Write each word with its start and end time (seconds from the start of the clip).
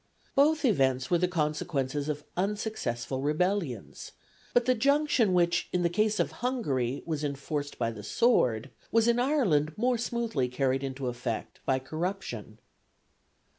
Both 0.33 0.65
events 0.65 1.11
were 1.11 1.19
the 1.19 1.27
consequences 1.27 2.09
of 2.09 2.23
unsuccessful 2.35 3.21
rebellions; 3.21 4.13
but 4.51 4.65
the 4.65 4.73
junction 4.73 5.31
which, 5.31 5.69
in 5.71 5.83
the 5.83 5.91
case 5.91 6.19
of 6.19 6.31
Hungary, 6.41 7.03
was 7.05 7.23
enforced 7.23 7.77
by 7.77 7.91
the 7.91 8.01
sword, 8.01 8.71
was 8.91 9.07
in 9.07 9.19
Ireland 9.19 9.77
more 9.77 9.99
smoothly 9.99 10.47
carried 10.47 10.83
into 10.83 11.05
effect 11.05 11.59
by 11.67 11.77
corruption. 11.77 12.57